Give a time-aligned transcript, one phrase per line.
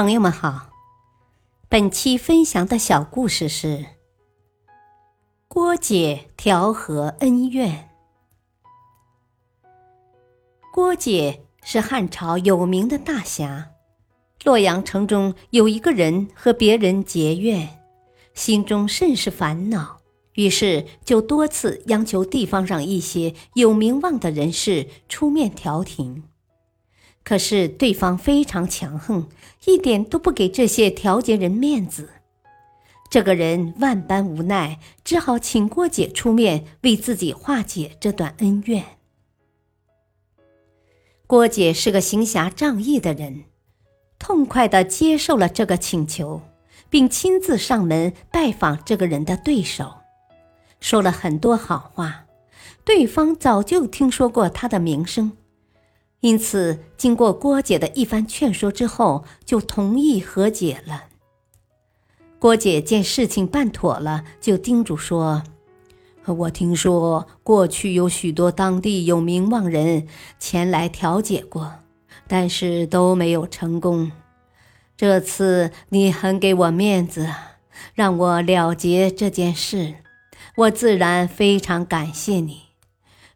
[0.00, 0.70] 朋友们好，
[1.68, 3.84] 本期分享的小故事是
[5.46, 7.90] 郭姐调和恩怨。
[10.72, 13.72] 郭姐是汉朝有名的大侠，
[14.42, 17.68] 洛阳城中有一个人和别人结怨，
[18.32, 20.00] 心中甚是烦恼，
[20.32, 26.29] 于是就多次央求地方上一些有名望的人士出面调停。
[27.22, 29.28] 可是对方非常强横，
[29.66, 32.10] 一点都不给这些调解人面子。
[33.08, 38.84] 这个人万般无奈，只好请郭姐出面为自己化解这段恩怨。
[41.26, 43.44] 郭姐是个行侠仗义的人，
[44.18, 46.40] 痛快地接受了这个请求，
[46.88, 49.92] 并亲自上门拜访这个人的对手，
[50.80, 52.26] 说了很多好话。
[52.84, 55.36] 对方早就听说过他的名声。
[56.20, 61.04] 因此，经过郭姐的一番劝说之后，就同意和解了。
[62.38, 65.42] 郭姐见事情办妥了，就叮嘱说
[66.26, 70.06] ：“我听说过去有许多当地有名望人
[70.38, 71.76] 前来调解过，
[72.28, 74.12] 但是都没有成功。
[74.96, 77.28] 这次你很给我面子，
[77.94, 79.94] 让我了结这件事，
[80.56, 82.69] 我自然非常感谢你。”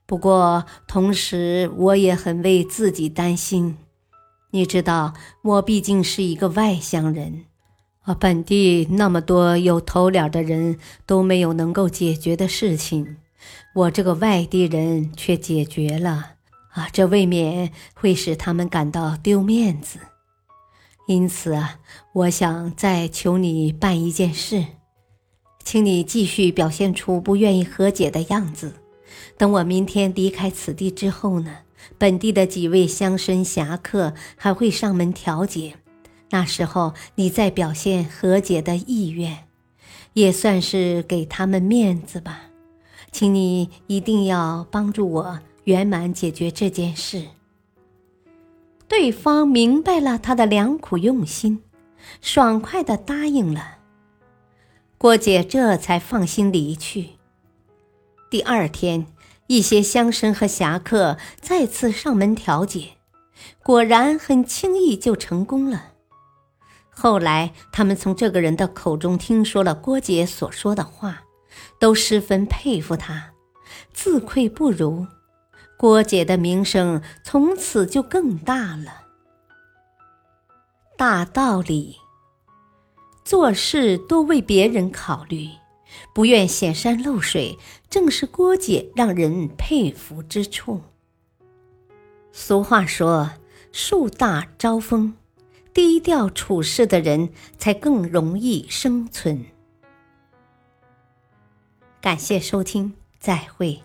[0.06, 3.78] 不过，同时我也很为自己担心。
[4.50, 7.46] 你知道，我毕竟是一个外乡人，
[8.02, 13.16] 啊，本地那么多有头脸的人都没有能够解决的事情，
[13.74, 16.34] 我这个外地人却解决了，
[16.74, 19.98] 啊，这未免会使他们感到丢面子。
[21.08, 21.80] 因此啊，
[22.12, 24.64] 我想再求你办一件事，
[25.64, 28.74] 请你继续表现出不愿意和解的样子。
[29.36, 31.58] 等我明天离开此地之后呢，
[31.98, 35.74] 本地的几位乡绅侠客还会上门调解，
[36.30, 39.46] 那时候你再表现和解的意愿，
[40.14, 42.42] 也算是给他们面子吧。
[43.12, 47.24] 请你一定要帮助我圆满解决这件事。
[48.88, 51.62] 对方明白了他的良苦用心，
[52.20, 53.78] 爽快的答应了。
[54.98, 57.10] 郭姐这才放心离去。
[58.34, 59.06] 第二天。
[59.46, 62.94] 一些乡绅和侠客再次上门调解，
[63.62, 65.92] 果然很轻易就成功了。
[66.90, 71.22] 后来，他们从这个人的口中听说了郭姐所说的话，
[71.78, 73.34] 都十分佩服他，
[73.92, 75.06] 自愧不如。
[75.76, 79.02] 郭姐的名声从此就更大了。
[80.96, 81.98] 大道理，
[83.24, 85.50] 做事多为别人考虑。
[86.12, 90.82] 不愿显山露水，正是郭姐让人佩服之处。
[92.32, 93.30] 俗话说
[93.70, 95.14] ：“树大招风，
[95.72, 99.44] 低调处事的人才更容易生存。”
[102.02, 103.82] 感谢收听，再会。